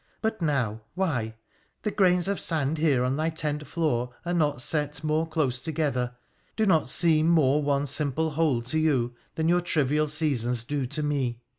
[0.19, 1.35] But now— why,
[1.83, 6.15] the grains of sand here on thy tent floor are not set more close together—
[6.57, 11.03] do not seem more one simple whole to you, than your trivial seasons do to
[11.03, 11.39] me.